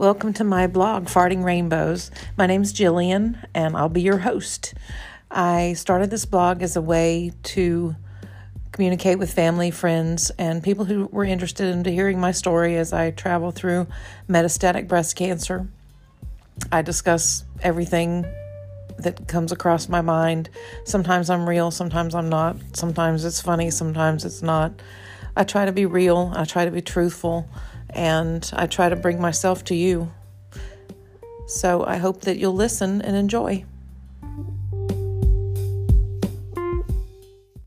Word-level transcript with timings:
Welcome 0.00 0.32
to 0.32 0.44
my 0.44 0.66
blog, 0.66 1.08
Farting 1.08 1.44
Rainbows. 1.44 2.10
My 2.38 2.46
name's 2.46 2.72
Jillian, 2.72 3.36
and 3.52 3.76
I'll 3.76 3.90
be 3.90 4.00
your 4.00 4.16
host. 4.16 4.72
I 5.30 5.74
started 5.74 6.08
this 6.08 6.24
blog 6.24 6.62
as 6.62 6.74
a 6.74 6.80
way 6.80 7.32
to 7.42 7.94
communicate 8.72 9.18
with 9.18 9.30
family, 9.30 9.70
friends, 9.70 10.30
and 10.38 10.62
people 10.62 10.86
who 10.86 11.04
were 11.12 11.24
interested 11.24 11.66
in 11.66 11.84
hearing 11.84 12.18
my 12.18 12.32
story 12.32 12.76
as 12.76 12.94
I 12.94 13.10
travel 13.10 13.50
through 13.50 13.88
metastatic 14.26 14.88
breast 14.88 15.16
cancer. 15.16 15.68
I 16.72 16.80
discuss 16.80 17.44
everything 17.60 18.24
that 19.00 19.28
comes 19.28 19.52
across 19.52 19.86
my 19.86 20.00
mind. 20.00 20.48
Sometimes 20.84 21.28
I'm 21.28 21.46
real, 21.46 21.70
sometimes 21.70 22.14
I'm 22.14 22.30
not. 22.30 22.56
Sometimes 22.72 23.26
it's 23.26 23.42
funny, 23.42 23.70
sometimes 23.70 24.24
it's 24.24 24.40
not. 24.40 24.72
I 25.36 25.44
try 25.44 25.66
to 25.66 25.72
be 25.72 25.84
real, 25.84 26.32
I 26.34 26.46
try 26.46 26.64
to 26.64 26.70
be 26.70 26.80
truthful, 26.80 27.46
and 27.94 28.48
I 28.52 28.66
try 28.66 28.88
to 28.88 28.96
bring 28.96 29.20
myself 29.20 29.64
to 29.64 29.74
you. 29.74 30.12
So 31.46 31.84
I 31.84 31.96
hope 31.96 32.22
that 32.22 32.38
you'll 32.38 32.54
listen 32.54 33.02
and 33.02 33.16
enjoy. 33.16 33.64